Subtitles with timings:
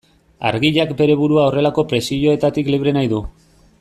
[0.51, 3.21] Argiak bere burua horrelako presioetatik libre nahi du.